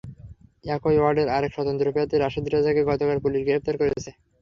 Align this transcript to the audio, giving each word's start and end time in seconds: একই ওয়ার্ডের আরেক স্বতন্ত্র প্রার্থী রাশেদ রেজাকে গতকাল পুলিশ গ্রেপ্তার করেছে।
একই 0.75 0.97
ওয়ার্ডের 0.99 1.27
আরেক 1.29 1.51
স্বতন্ত্র 1.53 1.87
প্রার্থী 1.95 2.15
রাশেদ 2.17 2.45
রেজাকে 2.47 2.81
গতকাল 2.89 3.17
পুলিশ 3.23 3.41
গ্রেপ্তার 3.43 3.75
করেছে। 3.81 4.09